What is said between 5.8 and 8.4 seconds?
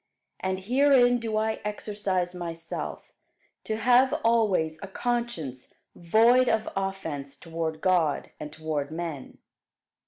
void of offence toward God,